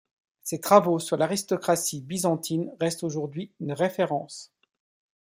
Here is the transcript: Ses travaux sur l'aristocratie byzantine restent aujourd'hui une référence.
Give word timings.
Ses 0.41 0.59
travaux 0.61 0.97
sur 0.97 1.15
l'aristocratie 1.15 2.01
byzantine 2.01 2.71
restent 2.79 3.03
aujourd'hui 3.03 3.51
une 3.59 3.71
référence. 3.73 4.51